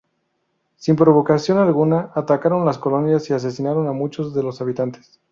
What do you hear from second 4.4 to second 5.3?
los habitantes.